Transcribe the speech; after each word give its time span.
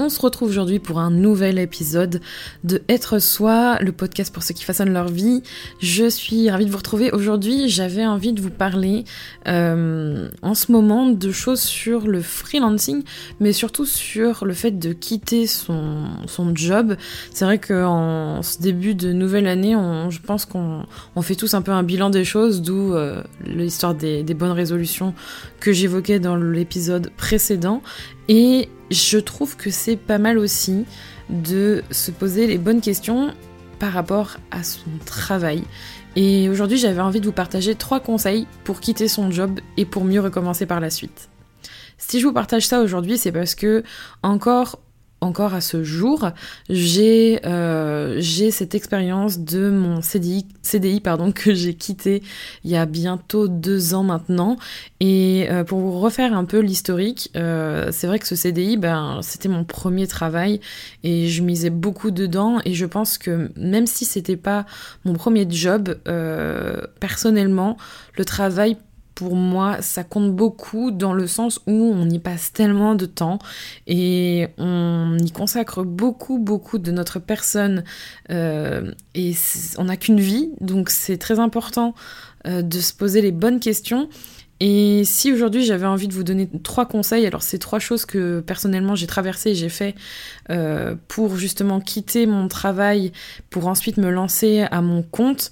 On 0.00 0.08
se 0.08 0.20
retrouve 0.20 0.48
aujourd'hui 0.48 0.78
pour 0.78 1.00
un 1.00 1.10
nouvel 1.10 1.58
épisode 1.58 2.20
de 2.64 2.82
Être 2.88 3.18
Soi, 3.18 3.78
le 3.80 3.90
podcast 3.92 4.32
pour 4.32 4.42
ceux 4.42 4.54
qui 4.54 4.64
façonnent 4.64 4.92
leur 4.92 5.08
vie. 5.08 5.42
Je 5.80 6.08
suis 6.08 6.48
ravie 6.48 6.66
de 6.66 6.70
vous 6.70 6.76
retrouver 6.76 7.10
aujourd'hui. 7.10 7.68
J'avais 7.68 8.06
envie 8.06 8.32
de 8.32 8.40
vous 8.40 8.50
parler 8.50 9.04
euh, 9.48 10.28
en 10.42 10.54
ce 10.54 10.70
moment 10.70 11.06
de 11.06 11.30
choses 11.32 11.60
sur 11.60 12.06
le 12.06 12.22
freelancing, 12.22 13.02
mais 13.40 13.52
surtout 13.52 13.84
sur 13.84 14.44
le 14.44 14.54
fait 14.54 14.78
de 14.78 14.92
quitter 14.92 15.46
son, 15.46 16.06
job. 16.54 16.96
C'est 17.32 17.44
vrai 17.44 17.58
qu'en 17.58 18.40
ce 18.42 18.60
début 18.60 18.94
de 18.94 19.12
nouvelle 19.12 19.48
année, 19.48 19.76
je 20.10 20.20
pense 20.20 20.46
qu'on 20.46 20.86
on 21.16 21.22
fait 21.22 21.34
tous 21.34 21.54
un 21.54 21.62
peu 21.62 21.72
un 21.72 21.82
bilan 21.82 22.08
des 22.10 22.24
choses, 22.24 22.62
d'où 22.62 22.94
euh, 22.94 23.22
l'histoire 23.44 23.94
des 23.94 24.22
bonnes 24.34 24.52
résolutions 24.52 25.12
que 25.60 25.72
j'évoquais 25.72 26.20
dans 26.20 26.36
l'épisode 26.36 27.10
précédent. 27.16 27.82
Et 28.28 28.68
je 28.90 29.18
trouve 29.18 29.56
que 29.56 29.70
c'est 29.70 29.96
pas 29.96 30.18
mal 30.18 30.38
aussi 30.38 30.84
de 31.30 31.82
se 31.90 32.10
poser 32.10 32.46
les 32.46 32.58
bonnes 32.58 32.80
questions 32.80 33.32
par 33.78 33.92
rapport 33.92 34.36
à 34.50 34.62
son 34.62 34.90
travail. 35.04 35.64
Et 36.16 36.48
aujourd'hui, 36.48 36.78
j'avais 36.78 37.00
envie 37.00 37.20
de 37.20 37.26
vous 37.26 37.32
partager 37.32 37.74
trois 37.74 38.00
conseils 38.00 38.46
pour 38.64 38.80
quitter 38.80 39.08
son 39.08 39.30
job 39.30 39.60
et 39.76 39.84
pour 39.84 40.04
mieux 40.04 40.20
recommencer 40.20 40.66
par 40.66 40.80
la 40.80 40.90
suite. 40.90 41.28
Si 41.96 42.20
je 42.20 42.26
vous 42.26 42.32
partage 42.32 42.66
ça 42.66 42.80
aujourd'hui, 42.80 43.18
c'est 43.18 43.32
parce 43.32 43.54
que 43.54 43.82
encore 44.22 44.78
encore 45.20 45.54
à 45.54 45.60
ce 45.60 45.82
jour, 45.82 46.30
j'ai 46.70 47.40
euh, 47.44 48.20
cette 48.50 48.74
expérience 48.74 49.40
de 49.40 49.68
mon 49.68 50.00
CDI, 50.00 50.46
CDI 50.62 51.00
pardon, 51.00 51.32
que 51.34 51.54
j'ai 51.54 51.74
quitté 51.74 52.22
il 52.64 52.70
y 52.70 52.76
a 52.76 52.86
bientôt 52.86 53.48
deux 53.48 53.94
ans 53.94 54.04
maintenant. 54.04 54.56
Et 55.00 55.46
euh, 55.50 55.64
pour 55.64 55.80
vous 55.80 55.98
refaire 55.98 56.36
un 56.36 56.44
peu 56.44 56.58
l'historique, 56.58 57.30
euh, 57.36 57.88
c'est 57.92 58.06
vrai 58.06 58.18
que 58.18 58.26
ce 58.26 58.36
CDI, 58.36 58.76
ben, 58.76 59.20
c'était 59.22 59.48
mon 59.48 59.64
premier 59.64 60.06
travail 60.06 60.60
et 61.02 61.28
je 61.28 61.42
misais 61.42 61.70
beaucoup 61.70 62.10
dedans. 62.10 62.60
Et 62.64 62.74
je 62.74 62.86
pense 62.86 63.18
que 63.18 63.50
même 63.56 63.86
si 63.86 64.04
c'était 64.04 64.36
pas 64.36 64.66
mon 65.04 65.14
premier 65.14 65.46
job, 65.48 65.98
euh, 66.08 66.80
personnellement, 67.00 67.76
le 68.16 68.24
travail 68.24 68.76
pour 69.18 69.34
moi, 69.34 69.82
ça 69.82 70.04
compte 70.04 70.32
beaucoup 70.32 70.92
dans 70.92 71.12
le 71.12 71.26
sens 71.26 71.58
où 71.66 71.72
on 71.72 72.08
y 72.08 72.20
passe 72.20 72.52
tellement 72.52 72.94
de 72.94 73.04
temps 73.04 73.40
et 73.88 74.46
on 74.58 75.16
y 75.18 75.32
consacre 75.32 75.82
beaucoup, 75.82 76.38
beaucoup 76.38 76.78
de 76.78 76.92
notre 76.92 77.18
personne 77.18 77.82
euh, 78.30 78.92
et 79.16 79.34
on 79.76 79.84
n'a 79.86 79.96
qu'une 79.96 80.20
vie, 80.20 80.52
donc 80.60 80.88
c'est 80.88 81.16
très 81.16 81.40
important 81.40 81.96
euh, 82.46 82.62
de 82.62 82.78
se 82.78 82.94
poser 82.94 83.20
les 83.20 83.32
bonnes 83.32 83.58
questions. 83.58 84.08
Et 84.60 85.02
si 85.04 85.32
aujourd'hui 85.32 85.64
j'avais 85.64 85.86
envie 85.86 86.06
de 86.06 86.14
vous 86.14 86.24
donner 86.24 86.48
trois 86.62 86.86
conseils, 86.86 87.26
alors 87.26 87.42
c'est 87.42 87.58
trois 87.58 87.80
choses 87.80 88.06
que 88.06 88.38
personnellement 88.38 88.94
j'ai 88.94 89.08
traversées 89.08 89.50
et 89.50 89.54
j'ai 89.56 89.68
fait 89.68 89.96
euh, 90.50 90.94
pour 91.08 91.36
justement 91.36 91.80
quitter 91.80 92.26
mon 92.26 92.46
travail, 92.46 93.10
pour 93.50 93.66
ensuite 93.66 93.96
me 93.96 94.10
lancer 94.10 94.64
à 94.70 94.80
mon 94.80 95.02
compte 95.02 95.50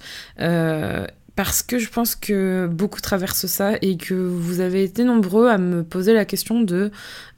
parce 1.37 1.63
que 1.63 1.79
je 1.79 1.89
pense 1.91 2.17
que 2.17 2.67
beaucoup 2.67 3.01
traversent 3.01 3.47
ça 3.47 3.75
et 3.83 3.99
que 3.99 4.15
vous 4.15 4.61
avez 4.61 4.83
été 4.83 5.05
nombreux 5.05 5.49
à 5.49 5.59
me 5.59 5.85
poser 5.85 6.15
la 6.15 6.25
question 6.25 6.63
de 6.63 6.91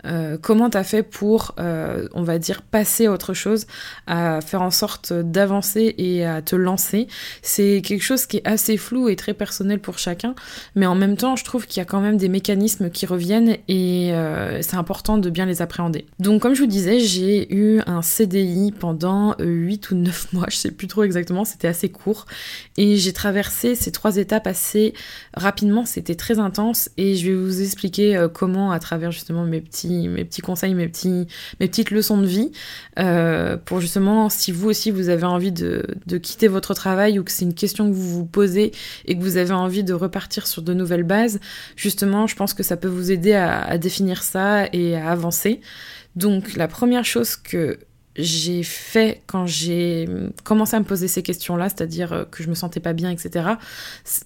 euh, 0.05 0.39
comment 0.41 0.71
t'as 0.71 0.85
fait 0.85 1.03
pour, 1.03 1.55
euh, 1.59 2.09
on 2.15 2.23
va 2.23 2.39
dire, 2.39 2.63
passer 2.63 3.07
à 3.07 3.13
autre 3.13 3.35
chose, 3.35 3.67
à 4.07 4.41
faire 4.41 4.63
en 4.63 4.71
sorte 4.71 5.13
d'avancer 5.13 5.95
et 5.99 6.25
à 6.25 6.43
te 6.43 6.57
lancer? 6.57 7.09
C'est 7.43 7.83
quelque 7.85 8.03
chose 8.03 8.27
qui 8.27 8.39
est 8.39 8.47
assez 8.47 8.77
flou 8.77 9.09
et 9.09 9.17
très 9.17 9.35
personnel 9.35 9.81
pour 9.81 9.99
chacun, 9.99 10.35
mais 10.75 10.87
en 10.87 10.95
même 10.95 11.17
temps, 11.17 11.37
je 11.37 11.45
trouve 11.45 11.67
qu'il 11.67 11.81
y 11.81 11.83
a 11.83 11.85
quand 11.85 12.01
même 12.01 12.17
des 12.17 12.29
mécanismes 12.29 12.91
qui 12.91 13.07
reviennent 13.07 13.57
et 13.67 14.13
euh, 14.13 14.63
c'est 14.63 14.77
important 14.77 15.19
de 15.19 15.31
bien 15.31 15.47
les 15.47 15.63
appréhender. 15.63 16.07
Donc, 16.21 16.43
comme 16.43 16.55
je 16.55 16.61
vous 16.61 16.69
disais, 16.69 17.01
j'ai 17.01 17.53
eu 17.53 17.81
un 17.87 18.03
CDI 18.03 18.73
pendant 18.73 19.35
8 19.39 19.91
ou 19.91 19.95
9 19.97 20.33
mois, 20.33 20.47
je 20.49 20.57
sais 20.57 20.71
plus 20.71 20.87
trop 20.87 21.03
exactement, 21.03 21.45
c'était 21.45 21.69
assez 21.69 21.89
court, 21.89 22.27
et 22.77 22.97
j'ai 22.97 23.13
traversé 23.13 23.75
ces 23.75 23.91
trois 23.91 24.17
étapes 24.17 24.47
assez 24.47 24.95
rapidement, 25.35 25.85
c'était 25.85 26.15
très 26.15 26.39
intense, 26.39 26.91
et 26.97 27.17
je 27.17 27.31
vais 27.31 27.35
vous 27.35 27.63
expliquer 27.63 28.27
comment, 28.33 28.71
à 28.71 28.79
travers 28.79 29.11
justement 29.11 29.45
mes 29.45 29.61
petits 29.61 29.89
mes 30.07 30.25
petits 30.25 30.43
conseils, 30.43 30.75
mes, 30.75 30.89
petites 30.89 31.91
leçons 31.91 32.19
de 32.19 32.27
vie, 32.27 32.53
euh, 32.99 33.57
pour 33.57 33.81
justement, 33.81 34.29
si 34.29 34.53
vous 34.53 34.69
aussi 34.69 34.91
vous 34.91 35.09
avez 35.09 35.25
envie 35.25 35.53
de, 35.53 35.83
quitter 36.23 36.49
votre 36.49 36.75
travail 36.75 37.19
ou 37.19 37.25
que 37.25 37.33
c'est 37.33 37.45
une 37.45 37.55
question 37.55 37.89
que 37.89 37.95
vous 37.95 38.19
vous 38.19 38.27
posez 38.27 38.73
et 39.07 39.17
que 39.17 39.23
vous 39.23 39.37
avez 39.37 39.55
envie 39.55 39.83
de 39.83 39.95
repartir 39.95 40.47
sur 40.47 40.63
de 40.63 40.75
nouvelles 40.75 41.05
bases, 41.05 41.41
justement, 41.75 42.27
je 42.27 42.37
pense 42.37 42.55
que 42.55 42.63
ça 42.63 42.77
peut 42.77 42.89
vous 42.89 43.11
aider 43.11 43.33
à 43.33 43.79
définir 43.79 44.23
ça 44.23 44.67
et 44.73 44.97
à 44.97 45.11
avancer. 45.11 45.61
Donc 46.17 46.57
la 46.57 46.69
première 46.69 47.05
chose 47.05 47.37
que 47.37 47.79
j'ai 48.19 48.65
fait 48.65 49.23
quand 49.27 49.47
j'ai 49.47 50.09
commencé 50.45 50.75
à 50.75 50.81
me 50.81 50.85
poser 50.85 51.07
ces 51.07 51.23
questions-là, 51.23 51.69
c'est-à-dire 51.69 52.13
euh, 52.13 52.25
que 52.25 52.43
je 52.43 52.49
me 52.49 52.55
sentais 52.55 52.81
pas 52.81 52.93
bien, 52.93 53.11
etc., 53.11 53.51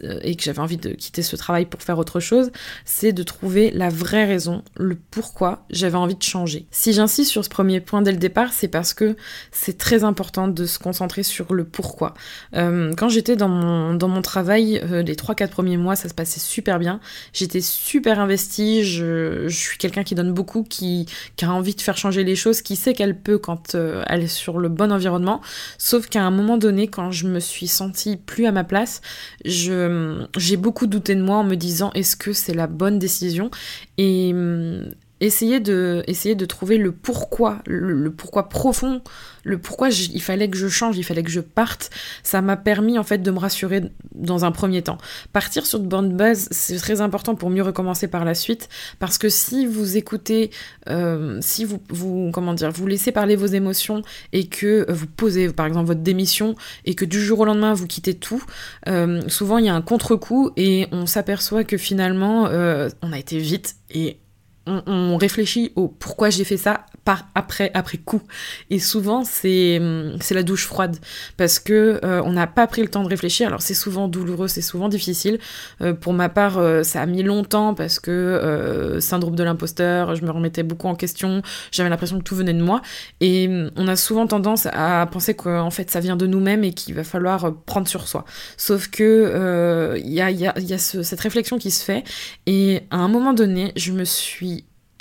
euh, 0.03 0.19
et 0.23 0.35
que 0.35 0.43
j'avais 0.43 0.61
envie 0.61 0.79
de 0.79 0.91
quitter 0.91 1.23
ce 1.23 1.37
travail 1.37 1.67
pour 1.67 1.83
faire 1.83 1.99
autre 1.99 2.19
chose, 2.19 2.51
c'est 2.87 3.13
de 3.13 3.23
trouver 3.23 3.71
la 3.71 3.91
vraie 3.91 4.25
raison, 4.25 4.63
le 4.77 4.97
pourquoi 5.11 5.67
j'avais 5.71 5.99
envie 5.99 6.15
de 6.15 6.23
changer. 6.23 6.67
Si 6.71 6.95
j'insiste 6.95 7.31
sur 7.31 7.45
ce 7.45 7.51
premier 7.51 7.81
point 7.81 8.01
dès 8.01 8.13
le 8.13 8.19
départ, 8.19 8.53
c'est 8.53 8.69
parce 8.69 8.95
que 8.95 9.17
c'est 9.51 9.77
très 9.77 10.05
important 10.05 10.49
de 10.49 10.65
se 10.65 10.79
concentrer 10.79 11.23
sur 11.23 11.53
le 11.53 11.65
pourquoi. 11.65 12.15
Euh, 12.55 12.95
quand 12.97 13.11
j'étais 13.11 13.37
dans 13.37 13.49
mon, 13.49 13.95
dans 13.95 14.09
mon 14.09 14.23
travail, 14.23 14.83
les 14.91 15.15
3-4 15.15 15.49
premiers 15.49 15.77
mois, 15.77 15.97
ça 15.97 16.09
se 16.09 16.15
passait 16.15 16.41
super 16.41 16.79
bien. 16.79 17.01
J'étais 17.35 17.61
super 17.61 18.21
investie, 18.21 18.85
je, 18.85 19.49
je 19.49 19.57
suis 19.57 19.77
quelqu'un 19.77 20.03
qui 20.03 20.15
donne 20.15 20.33
beaucoup, 20.33 20.63
qui, 20.63 21.07
qui 21.37 21.45
a 21.45 21.53
envie 21.53 21.75
de 21.75 21.81
faire 21.81 21.99
changer 21.99 22.25
les 22.25 22.37
choses, 22.37 22.63
qui 22.63 22.77
sait 22.77 22.95
qu'elle 22.95 23.19
peut 23.19 23.39
quand 23.39 23.75
elle 24.07 24.23
est 24.23 24.27
sur 24.27 24.59
le 24.59 24.69
bon 24.69 24.93
environnement. 24.93 25.41
Sauf 25.79 26.09
qu'à 26.09 26.23
un 26.23 26.31
moment 26.31 26.59
donné, 26.59 26.89
quand 26.89 27.11
je 27.11 27.27
me 27.27 27.41
suis 27.41 27.67
sentie 27.67 28.17
plus 28.17 28.47
à 28.47 28.53
ma 28.53 28.65
place, 28.65 29.01
j'ai 29.45 30.57
beaucoup 30.57 30.87
douté 30.87 31.15
de 31.15 31.23
moi 31.23 31.37
en 31.37 31.45
me 31.45 31.55
disant 31.55 31.91
est-ce 31.95 32.17
que 32.17 32.33
c'est 32.33 32.55
la 32.55 32.67
bonne 32.67 32.99
décision? 32.99 33.51
Et 33.99 34.33
hum, 34.33 34.93
essayer 35.23 35.61
de, 35.61 36.03
essayer 36.09 36.35
de 36.35 36.45
trouver 36.45 36.79
le 36.79 36.91
pourquoi, 36.91 37.59
le, 37.67 38.11
pourquoi 38.11 38.49
profond, 38.49 39.03
le 39.45 39.57
pourquoi 39.57 39.89
il 39.91 40.21
fallait 40.21 40.51
que 40.51 40.57
je 40.57 40.67
change, 40.67 40.99
il 40.99 41.05
fallait 41.05 41.23
que 41.23 41.31
je 41.31 41.41
parte, 41.41 41.91
ça 42.25 42.43
m'a 42.43 42.57
permis 42.57 42.99
en 42.99 43.05
fait 43.05 43.19
de 43.19 43.31
me 43.31 43.39
rassurer 43.39 43.83
dans 44.15 44.45
un 44.45 44.51
premier 44.51 44.83
temps. 44.83 44.99
Partir 45.33 45.65
sur 45.65 45.79
de 45.79 45.87
bonnes 45.87 46.17
bases, 46.17 46.49
c'est 46.51 46.77
très 46.77 47.01
important 47.01 47.37
pour 47.37 47.51
mieux 47.51 47.63
recommencer 47.63 48.09
par 48.09 48.25
la 48.25 48.35
suite, 48.35 48.69
parce 48.99 49.17
que 49.17 49.29
si 49.29 49.65
vous 49.67 49.97
écoutez, 49.97 50.51
euh, 50.89 51.39
si 51.41 51.65
vous, 51.65 51.81
vous, 51.89 52.31
comment 52.33 52.53
dire, 52.53 52.73
vous 52.73 52.89
laissez 52.89 53.13
parler 53.13 53.37
vos 53.37 53.47
émotions 53.47 54.03
et 54.33 54.49
que 54.49 54.91
vous 54.91 55.07
posez 55.07 55.53
par 55.53 55.67
exemple 55.67 55.87
votre 55.87 56.03
démission 56.03 56.57
et 56.85 56.97
que 56.97 57.05
du 57.05 57.21
jour 57.21 57.41
au 57.41 57.45
lendemain 57.45 57.75
vous 57.75 57.87
quittez 57.87 58.15
tout, 58.15 58.43
euh, 58.89 59.23
souvent 59.29 59.59
il 59.59 59.67
y 59.67 59.69
a 59.69 59.75
un 59.75 59.83
contre-coup 59.83 60.51
et 60.57 60.89
on 60.91 61.07
s'aperçoit 61.07 61.63
que 61.63 61.77
finalement 61.77 62.47
euh, 62.47 62.89
on 63.03 63.13
a 63.13 63.19
été 63.19 63.39
vite 63.39 63.77
et 63.91 64.19
on, 64.67 65.17
réfléchit 65.17 65.73
au 65.77 65.89
pourquoi 65.89 66.31
j'ai 66.31 66.45
fait 66.45 66.57
ça 66.57 66.87
par 67.05 67.27
après 67.35 67.71
après 67.75 67.99
coup. 67.99 68.23
Et 68.71 68.79
souvent 68.79 69.25
c'est 69.25 69.81
c'est 70.21 70.35
la 70.35 70.43
douche 70.43 70.67
froide. 70.67 70.97
Parce 71.37 71.59
que 71.59 72.01
euh, 72.05 72.23
on 72.25 72.33
n'a 72.33 72.47
pas 72.47 72.67
pris 72.67 72.83
le 72.83 72.89
temps 72.89 73.03
de 73.03 73.09
réfléchir. 73.09 73.49
Alors 73.49 73.63
c'est 73.63 73.75
souvent 73.75 74.09
douloureux 74.09 74.49
c'est 74.49 74.63
souvent 74.63 74.89
difficile. 74.89 75.39
Euh, 75.81 75.95
pour 75.95 76.13
ma 76.13 76.29
part 76.29 76.59
euh, 76.59 76.83
ça 76.83 77.03
a 77.03 77.07
mis 77.07 77.23
longtemps 77.23 77.75
parce 77.75 77.99
que 77.99 78.99
syndrome 79.01 79.35
de 79.35 79.43
l'imposteur 79.43 80.15
je 80.15 80.25
me 80.25 80.31
remettais 80.31 80.63
beaucoup 80.63 80.89
en 80.89 80.95
question. 80.95 81.43
J'avais 81.73 81.91
l'impression 81.91 82.19
que 82.19 82.25
tout 82.25 82.37
venait 82.37 82.55
de 82.55 82.63
moi. 82.63 82.83
Et 83.21 83.51
on 83.77 83.89
a 83.89 83.97
souvent 83.97 84.27
tendance 84.27 84.67
à 84.73 85.07
penser 85.11 85.35
qu'en 85.35 85.71
fait 85.71 85.91
ça 85.91 86.01
vient 86.01 86.17
de 86.17 86.27
nous-mêmes 86.27 86.65
et 86.65 86.73
qu'il 86.73 86.95
va 86.95 87.05
falloir 87.05 87.53
prendre 87.67 87.89
sur 87.89 88.07
soi. 88.07 88.25
Sauf 88.57 88.89
que 88.89 89.97
il 89.99 90.13
y 90.13 90.21
a, 90.21 90.27
a, 90.27 90.61
y 90.61 90.73
a 90.73 90.79
cette 90.79 91.21
réflexion 91.21 91.59
qui 91.59 91.71
se 91.71 91.85
fait. 91.85 92.05
Et 92.47 92.83
à 92.91 92.99
un 92.99 93.09
moment 93.09 93.33
donné 93.33 93.73
je 93.77 93.93
me 93.93 94.05
suis 94.05 94.52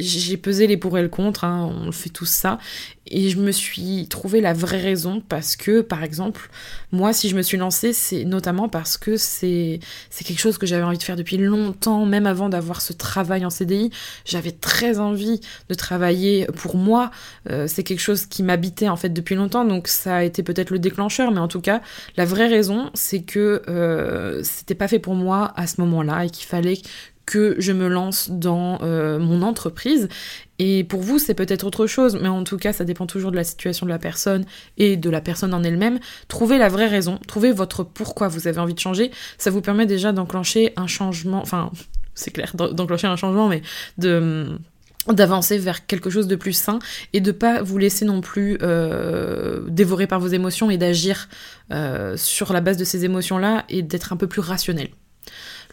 j'ai 0.02 0.38
pesé 0.38 0.68
les 0.68 0.78
pour 0.78 0.98
et 0.98 1.02
le 1.02 1.10
contre, 1.10 1.44
hein, 1.44 1.72
on 1.86 1.92
fait 1.92 2.10
tout 2.10 2.26
ça, 2.26 2.60
et 3.08 3.30
je 3.30 3.38
me 3.38 3.52
suis 3.52 4.08
trouvé 4.08 4.42
la 4.42 4.54
vraie 4.54 4.80
raison 4.80 5.22
parce 5.28 5.56
que, 5.56 5.82
par 5.82 6.04
exemple, 6.04 6.50
moi, 6.92 7.14
si 7.14 7.30
je 7.30 7.36
me 7.36 7.42
suis 7.42 7.58
lancée, 7.58 7.94
c'est 7.94 8.24
notamment 8.24 8.70
parce 8.70 8.98
que 8.98 9.18
c'est 9.18 9.80
quelque 10.24 10.40
chose 10.40 10.58
que 10.58 10.66
j'avais 10.66 10.84
envie 10.84 10.98
de 10.98 11.04
faire 11.04 11.18
depuis 11.18 11.38
longtemps, 11.38 12.06
même 12.06 12.26
avant 12.26 12.48
d'avoir 12.48 12.80
ce 12.80 12.94
travail 12.94 13.46
en 13.46 13.50
CDI. 13.50 13.92
J'avais 14.24 14.52
très 14.52 15.00
envie 15.00 15.42
de 15.68 15.74
travailler 15.74 16.48
pour 16.56 16.78
moi. 16.78 17.12
Euh, 17.50 17.66
c'est 17.68 17.84
quelque 17.84 18.00
chose 18.00 18.26
qui 18.28 18.44
m'habitait 18.44 18.88
en 18.88 18.96
fait 18.96 19.10
depuis 19.10 19.36
longtemps, 19.36 19.66
donc 19.66 19.88
ça 19.88 20.18
a 20.18 20.24
été 20.24 20.42
peut-être 20.42 20.70
le 20.70 20.80
déclencheur, 20.80 21.32
mais 21.32 21.40
en 21.40 21.48
tout 21.48 21.62
cas, 21.62 21.82
la 22.16 22.26
vraie 22.26 22.48
raison, 22.48 22.92
c'est 22.94 23.24
que 23.24 23.62
euh, 23.68 24.42
c'était 24.44 24.76
pas 24.76 24.88
fait 24.88 25.00
pour 25.00 25.16
moi 25.16 25.54
à 25.58 25.68
ce 25.68 25.82
moment-là 25.82 26.26
et 26.26 26.30
qu'il 26.30 26.48
fallait 26.48 26.82
que 27.32 27.56
je 27.60 27.72
me 27.72 27.88
lance 27.88 28.30
dans 28.30 28.80
euh, 28.82 29.18
mon 29.18 29.42
entreprise. 29.42 30.10
Et 30.60 30.84
pour 30.84 31.00
vous, 31.00 31.18
c'est 31.18 31.34
peut-être 31.34 31.64
autre 31.66 31.88
chose, 31.88 32.20
mais 32.22 32.28
en 32.28 32.44
tout 32.44 32.58
cas, 32.58 32.74
ça 32.74 32.84
dépend 32.84 33.08
toujours 33.08 33.32
de 33.32 33.38
la 33.38 33.46
situation 33.46 33.86
de 33.86 33.90
la 33.90 34.00
personne 34.00 34.44
et 34.78 34.98
de 34.98 35.10
la 35.10 35.22
personne 35.22 35.54
en 35.54 35.64
elle-même. 35.64 36.00
Trouvez 36.28 36.58
la 36.58 36.68
vraie 36.68 36.88
raison, 36.88 37.20
trouvez 37.30 37.54
votre 37.54 37.86
pourquoi 37.86 38.28
vous 38.28 38.50
avez 38.50 38.60
envie 38.60 38.74
de 38.74 38.80
changer. 38.80 39.12
Ça 39.38 39.50
vous 39.50 39.62
permet 39.62 39.86
déjà 39.86 40.12
d'enclencher 40.12 40.74
un 40.76 40.88
changement, 40.88 41.42
enfin, 41.42 41.72
c'est 42.16 42.32
clair, 42.32 42.54
d'enclencher 42.54 43.08
un 43.08 43.16
changement, 43.16 43.48
mais 43.48 43.62
de 43.98 44.48
d'avancer 45.08 45.58
vers 45.58 45.88
quelque 45.88 46.12
chose 46.12 46.28
de 46.28 46.36
plus 46.36 46.54
sain 46.54 46.78
et 47.12 47.22
de 47.22 47.32
pas 47.32 47.64
vous 47.64 47.80
laisser 47.80 48.06
non 48.06 48.22
plus 48.22 48.60
euh, 48.62 49.62
dévorer 49.68 50.06
par 50.06 50.20
vos 50.20 50.28
émotions 50.28 50.70
et 50.70 50.78
d'agir 50.78 51.28
euh, 51.72 52.16
sur 52.18 52.54
la 52.54 52.62
base 52.62 52.78
de 52.78 52.84
ces 52.84 53.04
émotions 53.04 53.40
là 53.40 53.66
et 53.68 53.82
d'être 53.82 54.14
un 54.14 54.18
peu 54.18 54.28
plus 54.28 54.42
rationnel. 54.42 54.90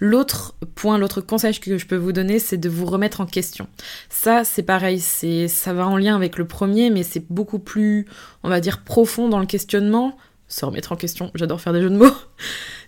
L'autre 0.01 0.55
point, 0.75 0.99
l'autre 0.99 1.21
conseil 1.21 1.59
que 1.59 1.77
je 1.77 1.87
peux 1.87 1.97
vous 1.97 2.13
donner, 2.13 2.39
c'est 2.39 2.57
de 2.57 2.69
vous 2.69 2.87
remettre 2.87 3.21
en 3.21 3.27
question. 3.27 3.67
Ça, 4.09 4.45
c'est 4.45 4.63
pareil, 4.63 5.01
c'est 5.01 5.49
ça 5.49 5.73
va 5.73 5.87
en 5.87 5.97
lien 5.97 6.15
avec 6.15 6.39
le 6.39 6.47
premier, 6.47 6.91
mais 6.91 7.03
c'est 7.03 7.25
beaucoup 7.31 7.59
plus, 7.59 8.07
on 8.43 8.49
va 8.49 8.61
dire, 8.61 8.85
profond 8.85 9.29
dans 9.29 9.41
le 9.41 9.47
questionnement. 9.47 10.17
Se 10.47 10.65
remettre 10.65 10.93
en 10.93 10.97
question, 10.97 11.31
j'adore 11.35 11.61
faire 11.61 11.73
des 11.73 11.83
jeux 11.83 11.91
de 11.91 11.97
mots 11.97 12.15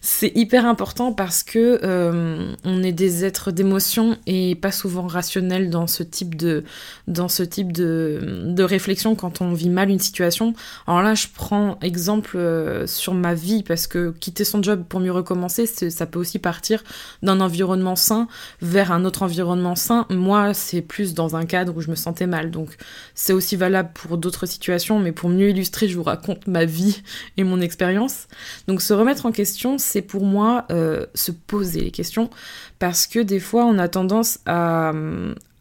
c'est 0.01 0.33
hyper 0.35 0.65
important 0.65 1.13
parce 1.13 1.43
que 1.43 1.79
euh, 1.83 2.55
on 2.65 2.83
est 2.83 2.93
des 2.93 3.25
êtres 3.27 3.51
d'émotion 3.51 4.17
et 4.27 4.55
pas 4.55 4.73
souvent 4.73 5.07
rationnels 5.07 5.69
dans 5.69 5.87
ce 5.87 6.03
type 6.03 6.37
de 6.37 6.65
dans 7.07 7.29
ce 7.29 7.43
type 7.43 7.71
de, 7.73 8.47
de 8.47 8.63
réflexion 8.63 9.15
quand 9.15 9.43
on 9.43 9.53
vit 9.53 9.69
mal 9.69 9.91
une 9.91 9.99
situation. 9.99 10.55
Alors 10.87 11.03
là, 11.03 11.15
je 11.15 11.27
prends 11.33 11.79
exemple 11.83 12.37
euh, 12.37 12.87
sur 12.87 13.13
ma 13.13 13.35
vie 13.35 13.63
parce 13.63 13.87
que 13.87 14.15
quitter 14.21 14.45
son 14.45 14.63
job 14.63 14.85
pour 14.89 15.01
mieux 15.01 15.13
recommencer, 15.13 15.67
ça 15.67 16.07
peut 16.07 16.19
aussi 16.19 16.39
partir 16.39 16.83
d'un 17.23 17.41
environnement 17.41 17.97
sain 17.97 18.27
vers 18.63 18.93
un 18.93 19.05
autre 19.05 19.23
environnement 19.23 19.77
sain. 19.77 20.07
Moi, 20.09 20.55
c'est 20.55 20.81
plus 20.81 21.13
dans 21.13 21.37
un 21.37 21.45
cadre 21.45 21.77
où 21.77 21.83
je 21.83 21.91
me 21.91 21.97
sentais 21.97 22.27
mal, 22.27 22.51
donc 22.51 22.77
c'est 23.15 23.35
aussi 23.35 23.57
valable 23.57 23.91
pour 23.93 24.17
d'autres 24.17 24.47
situations, 24.47 24.99
mais 24.99 25.13
pour 25.13 25.29
mieux 25.29 25.51
illustrer, 25.51 25.89
je 25.89 25.97
vous 25.97 26.05
raconte 26.05 26.47
ma 26.47 26.65
vie 26.65 27.03
et 27.37 27.45
mon 27.45 27.61
expérience. 27.61 28.29
Donc 28.67 28.81
se 28.81 28.95
remettre 28.95 29.27
en 29.27 29.33
question, 29.33 29.77
c'est 29.91 30.03
pour 30.03 30.25
moi 30.25 30.67
euh, 30.71 31.05
se 31.17 31.33
poser 31.33 31.81
les 31.81 31.91
questions 31.91 32.31
parce 32.79 33.09
que 33.09 33.19
des 33.19 33.41
fois 33.41 33.65
on 33.65 33.77
a 33.77 33.89
tendance 33.89 34.39
à, 34.47 34.93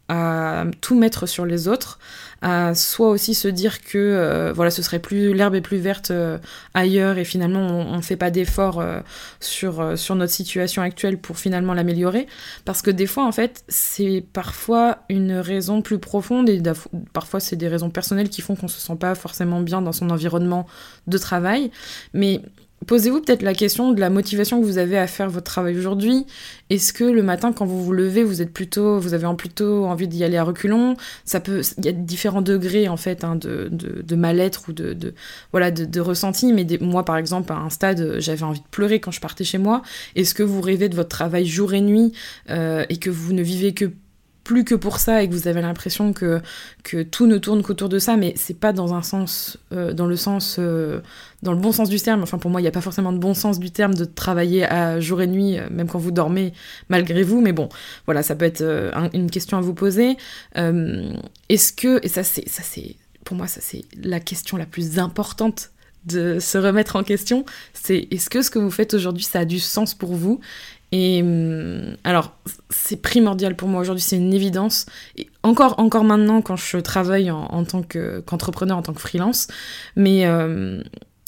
à 0.08 0.64
tout 0.80 0.96
mettre 0.96 1.26
sur 1.26 1.46
les 1.46 1.66
autres, 1.66 1.98
à 2.42 2.76
soit 2.76 3.08
aussi 3.08 3.34
se 3.34 3.48
dire 3.48 3.82
que 3.82 3.98
euh, 3.98 4.52
voilà 4.54 4.70
ce 4.70 4.82
serait 4.82 5.00
plus 5.00 5.34
l'herbe 5.34 5.56
est 5.56 5.60
plus 5.60 5.78
verte 5.78 6.12
euh, 6.12 6.38
ailleurs 6.74 7.18
et 7.18 7.24
finalement 7.24 7.60
on, 7.60 7.96
ne 7.96 8.02
fait 8.02 8.16
pas 8.16 8.30
d'effort 8.30 8.84
sur 9.40 9.98
sur 9.98 10.14
notre 10.14 10.32
situation 10.32 10.80
actuelle 10.80 11.18
pour 11.18 11.36
finalement 11.36 11.74
l'améliorer. 11.74 12.28
Parce 12.64 12.82
que 12.82 12.92
des 12.92 13.08
fois 13.08 13.26
en 13.26 13.32
fait 13.32 13.64
c'est 13.66 14.24
parfois 14.32 14.98
une 15.08 15.32
raison 15.32 15.82
plus 15.82 15.98
profonde 15.98 16.48
et 16.48 16.62
parfois 17.12 17.40
c'est 17.40 17.56
des 17.56 17.68
raisons 17.68 17.90
personnelles 17.90 18.28
qui 18.28 18.42
font 18.42 18.54
qu'on 18.54 18.68
se 18.68 18.80
sent 18.80 18.96
pas 18.96 19.16
forcément 19.16 19.60
bien 19.60 19.82
dans 19.82 19.92
son 19.92 20.08
environnement 20.10 20.68
de 21.08 21.18
travail. 21.18 21.72
Mais 22.14 22.42
Posez-vous 22.86 23.20
peut-être 23.20 23.42
la 23.42 23.52
question 23.52 23.92
de 23.92 24.00
la 24.00 24.08
motivation 24.08 24.60
que 24.60 24.64
vous 24.64 24.78
avez 24.78 24.96
à 24.96 25.06
faire 25.06 25.28
votre 25.28 25.44
travail 25.44 25.78
aujourd'hui. 25.78 26.26
Est-ce 26.70 26.94
que 26.94 27.04
le 27.04 27.22
matin, 27.22 27.52
quand 27.52 27.66
vous 27.66 27.84
vous 27.84 27.92
levez, 27.92 28.24
vous 28.24 28.40
êtes 28.40 28.52
plutôt, 28.52 28.98
vous 28.98 29.12
avez 29.12 29.26
plutôt 29.36 29.84
envie 29.84 30.08
d'y 30.08 30.24
aller 30.24 30.38
à 30.38 30.44
reculons? 30.44 30.96
Ça 31.24 31.40
peut, 31.40 31.60
il 31.78 31.84
y 31.84 31.88
a 31.88 31.92
différents 31.92 32.40
degrés 32.40 32.88
en 32.88 32.96
fait 32.96 33.22
hein, 33.22 33.36
de, 33.36 33.68
de, 33.70 34.16
mal-être 34.16 34.70
ou 34.70 34.72
de, 34.72 34.94
de 34.94 35.14
voilà 35.52 35.70
de, 35.70 36.00
ressenti. 36.00 36.52
Mais 36.54 36.66
moi, 36.80 37.04
par 37.04 37.18
exemple, 37.18 37.52
à 37.52 37.56
un 37.56 37.70
stade, 37.70 38.16
j'avais 38.18 38.44
envie 38.44 38.60
de 38.60 38.68
pleurer 38.70 38.98
quand 38.98 39.10
je 39.10 39.20
partais 39.20 39.44
chez 39.44 39.58
moi. 39.58 39.82
Est-ce 40.16 40.34
que 40.34 40.42
vous 40.42 40.62
rêvez 40.62 40.88
de 40.88 40.96
votre 40.96 41.10
travail 41.10 41.46
jour 41.46 41.74
et 41.74 41.82
nuit 41.82 42.12
euh, 42.48 42.86
et 42.88 42.96
que 42.96 43.10
vous 43.10 43.34
ne 43.34 43.42
vivez 43.42 43.74
que 43.74 43.90
plus 44.44 44.64
que 44.64 44.74
pour 44.74 44.98
ça 44.98 45.22
et 45.22 45.28
que 45.28 45.34
vous 45.34 45.48
avez 45.48 45.60
l'impression 45.60 46.12
que, 46.12 46.40
tout 47.10 47.26
ne 47.26 47.38
tourne 47.38 47.62
qu'autour 47.62 47.88
de 47.88 47.98
ça, 47.98 48.16
mais 48.16 48.32
c'est 48.36 48.58
pas 48.58 48.72
dans 48.72 48.94
un 48.94 49.02
sens, 49.02 49.58
euh, 49.72 49.92
dans 49.92 50.06
le 50.06 50.16
sens, 50.16 50.56
euh, 50.58 51.00
dans 51.42 51.52
le 51.52 51.58
bon 51.58 51.72
sens 51.72 51.88
du 51.88 52.00
terme. 52.00 52.22
Enfin, 52.22 52.38
pour 52.38 52.50
moi, 52.50 52.60
il 52.60 52.64
n'y 52.64 52.68
a 52.68 52.72
pas 52.72 52.80
forcément 52.80 53.12
de 53.12 53.18
bon 53.18 53.34
sens 53.34 53.58
du 53.58 53.70
terme 53.70 53.94
de 53.94 54.04
travailler 54.04 54.64
à 54.64 55.00
jour 55.00 55.22
et 55.22 55.26
nuit, 55.26 55.58
euh, 55.58 55.68
même 55.70 55.88
quand 55.88 55.98
vous 55.98 56.10
dormez, 56.10 56.52
malgré 56.88 57.22
vous. 57.22 57.40
Mais 57.40 57.52
bon, 57.52 57.68
voilà, 58.06 58.22
ça 58.22 58.34
peut 58.34 58.44
être 58.44 58.62
une 59.12 59.30
question 59.30 59.58
à 59.58 59.60
vous 59.60 59.74
poser. 59.74 60.16
Est-ce 60.56 61.72
que, 61.72 62.04
et 62.04 62.08
ça, 62.08 62.22
c'est, 62.24 62.48
ça, 62.48 62.62
c'est, 62.62 62.96
pour 63.24 63.36
moi, 63.36 63.46
ça, 63.46 63.60
c'est 63.62 63.84
la 64.02 64.20
question 64.20 64.56
la 64.56 64.66
plus 64.66 64.98
importante 64.98 65.70
de 66.06 66.38
se 66.38 66.56
remettre 66.58 66.96
en 66.96 67.02
question, 67.02 67.44
c'est 67.74 68.08
est-ce 68.10 68.30
que 68.30 68.42
ce 68.42 68.50
que 68.50 68.58
vous 68.58 68.70
faites 68.70 68.94
aujourd'hui, 68.94 69.24
ça 69.24 69.40
a 69.40 69.44
du 69.44 69.60
sens 69.60 69.94
pour 69.94 70.14
vous? 70.14 70.40
Et 70.92 71.22
hum, 71.22 71.96
alors, 72.04 72.36
c'est 72.68 73.00
primordial 73.00 73.56
pour 73.56 73.68
moi 73.68 73.80
aujourd'hui, 73.80 74.02
c'est 74.02 74.16
une 74.16 74.34
évidence. 74.34 74.86
Encore, 75.42 75.78
encore 75.78 76.04
maintenant, 76.04 76.42
quand 76.42 76.56
je 76.56 76.78
travaille 76.78 77.30
en, 77.30 77.64
tant 77.64 77.82
qu'entrepreneur, 77.82 78.76
en 78.76 78.82
tant 78.82 78.92
que 78.92 79.00
freelance, 79.00 79.48
mais, 79.96 80.26
euh, 80.26 80.82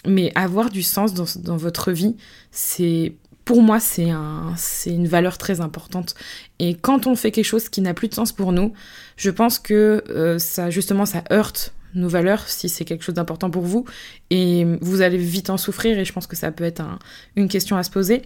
mais 0.06 0.32
avoir 0.34 0.70
du 0.70 0.82
sens 0.82 1.14
dans, 1.14 1.26
dans 1.42 1.56
votre 1.56 1.92
vie, 1.92 2.16
c'est 2.50 3.14
pour 3.44 3.62
moi, 3.62 3.80
c'est 3.80 4.10
un, 4.10 4.54
une 4.86 5.08
valeur 5.08 5.38
très 5.38 5.60
importante. 5.60 6.14
Et 6.58 6.74
quand 6.74 7.06
on 7.06 7.16
fait 7.16 7.30
quelque 7.32 7.44
chose 7.44 7.68
qui 7.68 7.80
n'a 7.80 7.94
plus 7.94 8.08
de 8.08 8.14
sens 8.14 8.32
pour 8.32 8.52
nous, 8.52 8.72
je 9.16 9.30
pense 9.30 9.58
que 9.58 10.04
euh, 10.10 10.38
ça, 10.38 10.70
justement, 10.70 11.06
ça 11.06 11.24
heurte 11.32 11.74
nos 11.94 12.08
valeurs 12.08 12.48
si 12.48 12.68
c'est 12.68 12.84
quelque 12.84 13.04
chose 13.04 13.16
d'important 13.16 13.50
pour 13.50 13.62
vous. 13.62 13.84
Et 14.30 14.64
vous 14.80 15.02
allez 15.02 15.18
vite 15.18 15.50
en 15.50 15.56
souffrir. 15.56 15.98
Et 15.98 16.04
je 16.04 16.12
pense 16.12 16.26
que 16.26 16.36
ça 16.36 16.52
peut 16.52 16.64
être 16.64 16.82
une 17.36 17.48
question 17.48 17.76
à 17.76 17.82
se 17.82 17.90
poser. 17.90 18.22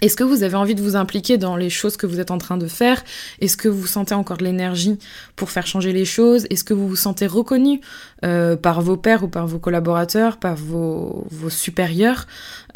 Est-ce 0.00 0.16
que 0.16 0.24
vous 0.24 0.42
avez 0.42 0.54
envie 0.54 0.74
de 0.74 0.82
vous 0.82 0.96
impliquer 0.96 1.38
dans 1.38 1.56
les 1.56 1.70
choses 1.70 1.96
que 1.96 2.06
vous 2.06 2.20
êtes 2.20 2.30
en 2.30 2.38
train 2.38 2.56
de 2.56 2.68
faire? 2.68 3.02
Est-ce 3.40 3.56
que 3.56 3.68
vous 3.68 3.86
sentez 3.86 4.14
encore 4.14 4.36
de 4.36 4.44
l'énergie 4.44 4.98
pour 5.34 5.50
faire 5.50 5.66
changer 5.66 5.92
les 5.92 6.04
choses? 6.04 6.46
Est-ce 6.50 6.64
que 6.64 6.74
vous 6.74 6.88
vous 6.88 6.96
sentez 6.96 7.26
reconnu 7.26 7.80
euh, 8.24 8.56
par 8.56 8.80
vos 8.80 8.96
pairs 8.96 9.24
ou 9.24 9.28
par 9.28 9.46
vos 9.46 9.58
collaborateurs, 9.58 10.36
par 10.36 10.54
vos, 10.56 11.26
supérieurs? 11.48 12.26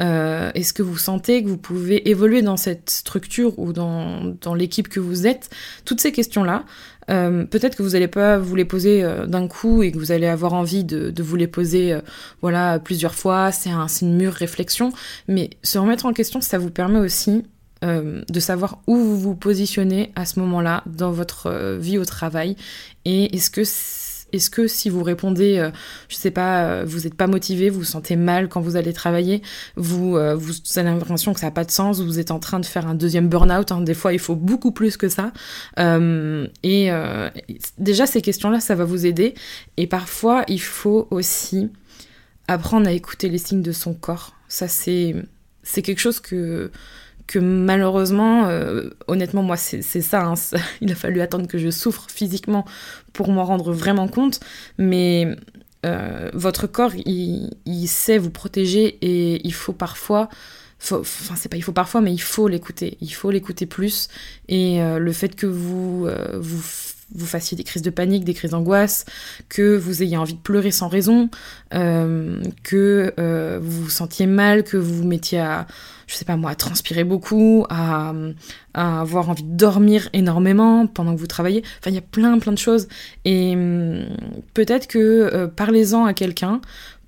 Euh, 0.00 0.50
Est-ce 0.54 0.72
que 0.72 0.82
vous 0.82 0.98
sentez 0.98 1.42
que 1.42 1.48
vous 1.48 1.58
pouvez 1.58 2.08
évoluer 2.10 2.42
dans 2.42 2.56
cette 2.56 2.90
structure 2.90 3.58
ou 3.58 3.72
dans, 3.72 4.34
dans 4.40 4.54
l'équipe 4.54 4.88
que 4.88 5.00
vous 5.00 5.26
êtes? 5.26 5.50
Toutes 5.84 6.00
ces 6.00 6.12
questions-là, 6.12 6.64
euh, 7.12 7.44
peut-être 7.44 7.76
que 7.76 7.82
vous 7.82 7.90
n'allez 7.90 8.08
pas 8.08 8.38
vous 8.38 8.56
les 8.56 8.64
poser 8.64 9.04
euh, 9.04 9.26
d'un 9.26 9.46
coup 9.46 9.82
et 9.82 9.92
que 9.92 9.98
vous 9.98 10.12
allez 10.12 10.26
avoir 10.26 10.54
envie 10.54 10.84
de, 10.84 11.12
vous 11.22 11.36
les 11.36 11.46
poser 11.46 11.92
euh, 11.92 12.00
voilà 12.40 12.78
plusieurs 12.78 13.14
fois. 13.14 13.52
C'est 13.52 13.70
un, 13.70 13.86
une 13.86 14.16
mûre 14.16 14.32
réflexion, 14.32 14.92
mais 15.28 15.50
se 15.62 15.78
remettre 15.78 16.06
en 16.06 16.12
question, 16.12 16.40
ça 16.40 16.58
vous 16.58 16.70
permet 16.70 16.98
aussi 16.98 17.44
de 17.84 18.38
savoir 18.38 18.78
où 18.86 18.94
vous 18.94 19.18
vous 19.18 19.34
positionnez 19.34 20.12
à 20.14 20.24
ce 20.24 20.38
moment-là 20.38 20.84
dans 20.86 21.10
votre 21.10 21.78
vie 21.80 21.98
au 21.98 22.04
travail 22.04 22.54
et 23.04 23.34
est-ce 23.34 23.50
que 23.50 23.64
est-ce 24.32 24.50
que 24.50 24.66
si 24.66 24.88
vous 24.88 25.02
répondez, 25.02 25.58
euh, 25.58 25.70
je 26.08 26.16
sais 26.16 26.30
pas, 26.30 26.64
euh, 26.64 26.84
vous 26.86 27.00
n'êtes 27.00 27.14
pas 27.14 27.26
motivé, 27.26 27.70
vous 27.70 27.80
vous 27.80 27.84
sentez 27.84 28.16
mal 28.16 28.48
quand 28.48 28.60
vous 28.60 28.76
allez 28.76 28.92
travailler, 28.92 29.42
vous, 29.76 30.16
euh, 30.16 30.38
avez 30.76 30.88
l'impression 30.88 31.34
que 31.34 31.40
ça 31.40 31.46
n'a 31.46 31.52
pas 31.52 31.64
de 31.64 31.70
sens, 31.70 32.00
vous 32.00 32.18
êtes 32.18 32.30
en 32.30 32.38
train 32.38 32.60
de 32.60 32.66
faire 32.66 32.86
un 32.86 32.94
deuxième 32.94 33.28
burn-out, 33.28 33.72
hein, 33.72 33.80
des 33.80 33.94
fois 33.94 34.12
il 34.12 34.18
faut 34.18 34.36
beaucoup 34.36 34.72
plus 34.72 34.96
que 34.96 35.08
ça. 35.08 35.32
et 35.78 36.90
déjà 37.78 38.06
ces 38.06 38.22
questions-là, 38.22 38.60
ça 38.60 38.74
va 38.74 38.84
vous 38.84 39.06
aider. 39.06 39.34
Et 39.76 39.86
parfois, 39.86 40.44
il 40.48 40.60
faut 40.60 41.08
aussi 41.10 41.70
apprendre 42.48 42.88
à 42.88 42.92
écouter 42.92 43.28
les 43.28 43.38
signes 43.38 43.62
de 43.62 43.72
son 43.72 43.94
corps. 43.94 44.34
Ça, 44.48 44.68
c'est 44.68 45.14
quelque 45.82 46.00
chose 46.00 46.20
que 46.20 46.70
que 47.26 47.38
malheureusement, 47.38 48.46
euh, 48.46 48.90
honnêtement, 49.06 49.42
moi, 49.42 49.56
c'est 49.56 49.82
ça, 49.82 50.24
hein, 50.24 50.34
Il 50.80 50.92
a 50.92 50.94
fallu 50.94 51.20
attendre 51.20 51.46
que 51.46 51.58
je 51.58 51.70
souffre 51.70 52.06
physiquement 52.08 52.64
pour 53.12 53.30
m'en 53.30 53.44
rendre 53.44 53.72
vraiment 53.72 54.08
compte. 54.08 54.40
Mais 54.78 55.36
euh, 55.86 56.30
votre 56.34 56.66
corps, 56.66 56.92
il, 56.94 57.88
sait 57.88 58.18
vous 58.18 58.30
protéger 58.30 58.98
et 59.00 59.46
il 59.46 59.54
faut 59.54 59.72
parfois. 59.72 60.28
Enfin, 60.90 61.36
c'est 61.36 61.48
pas 61.48 61.56
il 61.56 61.62
faut 61.62 61.72
parfois, 61.72 62.00
mais 62.00 62.12
il 62.12 62.20
faut 62.20 62.48
l'écouter. 62.48 62.98
Il 63.00 63.14
faut 63.14 63.30
l'écouter 63.30 63.66
plus. 63.66 64.08
Et 64.48 64.82
euh, 64.82 64.98
le 64.98 65.12
fait 65.12 65.36
que 65.36 65.46
vous, 65.46 66.08
vous 66.34 66.62
vous 67.14 67.26
fassiez 67.26 67.56
des 67.56 67.64
crises 67.64 67.82
de 67.82 67.90
panique, 67.90 68.24
des 68.24 68.34
crises 68.34 68.50
d'angoisse, 68.52 69.04
que 69.48 69.76
vous 69.76 70.02
ayez 70.02 70.16
envie 70.16 70.34
de 70.34 70.40
pleurer 70.40 70.70
sans 70.70 70.88
raison, 70.88 71.28
que 71.70 73.60
vous 73.60 73.82
vous 73.82 73.90
sentiez 73.90 74.26
mal, 74.26 74.64
que 74.64 74.76
vous 74.76 74.96
vous 74.96 75.06
mettiez 75.06 75.40
à, 75.40 75.66
je 76.12 76.18
sais 76.18 76.24
pas 76.26 76.36
moi, 76.36 76.50
à 76.50 76.54
transpirer 76.54 77.04
beaucoup, 77.04 77.64
à, 77.70 78.12
avoir 78.74 79.30
envie 79.30 79.44
de 79.44 79.56
dormir 79.56 80.08
énormément 80.12 80.86
pendant 80.86 81.14
que 81.14 81.20
vous 81.20 81.26
travaillez. 81.26 81.62
Enfin, 81.78 81.90
il 81.90 81.94
y 81.94 81.98
a 81.98 82.02
plein, 82.02 82.38
plein 82.38 82.52
de 82.52 82.58
choses. 82.58 82.88
Et 83.24 83.54
hum, 83.54 84.04
peut-être 84.54 84.86
que 84.88 84.98
euh, 84.98 85.46
parlez-en 85.46 86.04
à 86.04 86.12
quelqu'un 86.12 86.60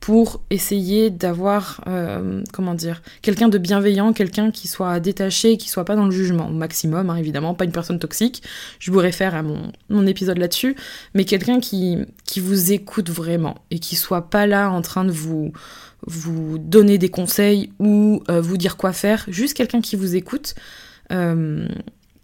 pour 0.05 0.43
essayer 0.51 1.09
d'avoir, 1.09 1.81
euh, 1.87 2.43
comment 2.53 2.75
dire, 2.75 3.01
quelqu'un 3.23 3.49
de 3.49 3.57
bienveillant, 3.57 4.13
quelqu'un 4.13 4.51
qui 4.51 4.69
soit 4.69 5.01
détaché, 5.01 5.57
qui 5.57 5.71
soit 5.71 5.87
pas 5.87 5.97
dans 5.97 6.05
le 6.05 6.11
jugement, 6.11 6.49
au 6.49 6.53
maximum, 6.53 7.09
hein, 7.09 7.17
évidemment, 7.17 7.55
pas 7.55 7.65
une 7.65 7.73
personne 7.73 7.99
toxique. 7.99 8.43
Je 8.81 8.91
vous 8.91 8.99
réfère 8.99 9.35
à 9.35 9.43
mon, 9.43 9.73
mon 9.89 10.07
épisode 10.07 10.37
là-dessus, 10.37 10.77
mais 11.15 11.25
quelqu'un 11.25 11.59
qui, 11.59 11.97
qui 12.27 12.41
vous 12.41 12.73
écoute 12.73 13.09
vraiment 13.09 13.55
et 13.71 13.79
qui 13.79 13.97
soit 13.97 14.29
pas 14.29 14.47
là 14.47 14.71
en 14.71 14.83
train 14.83 15.07
de 15.07 15.11
vous 15.11 15.53
vous 16.07 16.59
donner 16.59 16.99
des 16.99 17.09
conseils 17.09 17.73
ou 17.79 18.23
euh, 18.29 18.43
vous 18.43 18.59
dire 18.59 18.77
quoi 18.77 18.93
faire, 18.93 19.25
juste 19.29 19.57
quelqu'un 19.57 19.81
qui 19.81 19.97
vous 19.97 20.17
écoute, 20.17 20.55
euh, 21.13 21.67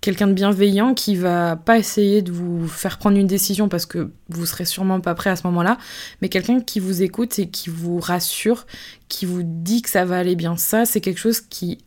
quelqu'un 0.00 0.26
de 0.26 0.32
bienveillant 0.32 0.94
qui 0.94 1.14
va 1.14 1.56
pas 1.56 1.78
essayer 1.78 2.22
de 2.22 2.32
vous 2.32 2.66
faire 2.66 2.98
prendre 2.98 3.18
une 3.18 3.26
décision 3.26 3.68
parce 3.68 3.86
que 3.86 4.10
vous 4.28 4.46
serez 4.46 4.64
sûrement 4.64 5.00
pas 5.00 5.14
prêt 5.14 5.30
à 5.30 5.36
ce 5.36 5.46
moment-là, 5.46 5.78
mais 6.22 6.28
quelqu'un 6.28 6.60
qui 6.60 6.80
vous 6.80 7.02
écoute 7.02 7.38
et 7.38 7.48
qui 7.48 7.70
vous 7.70 8.00
rassure, 8.00 8.66
qui 9.08 9.26
vous 9.26 9.42
dit 9.44 9.82
que 9.82 9.90
ça 9.90 10.04
va 10.04 10.18
aller 10.18 10.36
bien. 10.36 10.56
Ça, 10.56 10.86
c'est 10.86 11.00
quelque 11.00 11.20
chose 11.20 11.40
qui, 11.40 11.78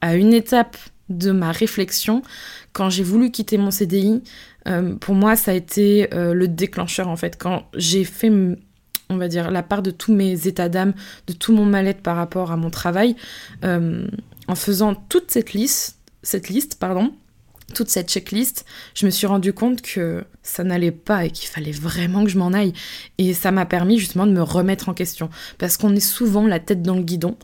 à 0.00 0.14
une 0.14 0.32
étape 0.32 0.76
de 1.08 1.30
ma 1.30 1.52
réflexion 1.52 2.22
quand 2.72 2.90
j'ai 2.90 3.02
voulu 3.02 3.30
quitter 3.30 3.58
mon 3.58 3.70
CDI. 3.70 4.22
Euh, 4.66 4.94
pour 4.96 5.14
moi, 5.14 5.36
ça 5.36 5.52
a 5.52 5.54
été 5.54 6.12
euh, 6.14 6.34
le 6.34 6.48
déclencheur 6.48 7.08
en 7.08 7.16
fait. 7.16 7.36
Quand 7.38 7.64
j'ai 7.74 8.04
fait, 8.04 8.30
on 9.10 9.16
va 9.16 9.28
dire, 9.28 9.50
la 9.50 9.62
part 9.62 9.82
de 9.82 9.90
tous 9.90 10.14
mes 10.14 10.46
états 10.46 10.68
d'âme, 10.68 10.92
de 11.26 11.32
tout 11.32 11.52
mon 11.52 11.64
mal-être 11.64 12.02
par 12.02 12.16
rapport 12.16 12.52
à 12.52 12.56
mon 12.56 12.70
travail, 12.70 13.16
euh, 13.64 14.06
en 14.48 14.54
faisant 14.54 14.94
toute 14.94 15.30
cette 15.30 15.52
liste, 15.52 15.98
cette 16.22 16.48
liste, 16.48 16.76
pardon, 16.78 17.12
toute 17.74 17.88
cette 17.88 18.10
checklist, 18.10 18.64
je 18.94 19.06
me 19.06 19.10
suis 19.10 19.26
rendu 19.26 19.52
compte 19.52 19.82
que 19.82 20.24
ça 20.42 20.64
n'allait 20.64 20.90
pas 20.90 21.26
et 21.26 21.30
qu'il 21.30 21.48
fallait 21.48 21.72
vraiment 21.72 22.24
que 22.24 22.30
je 22.30 22.38
m'en 22.38 22.52
aille. 22.52 22.72
Et 23.18 23.34
ça 23.34 23.50
m'a 23.50 23.66
permis 23.66 23.98
justement 23.98 24.26
de 24.26 24.32
me 24.32 24.42
remettre 24.42 24.88
en 24.88 24.94
question. 24.94 25.28
Parce 25.58 25.76
qu'on 25.76 25.94
est 25.94 26.00
souvent 26.00 26.46
la 26.46 26.60
tête 26.60 26.82
dans 26.82 26.96
le 26.96 27.02
guidon 27.02 27.36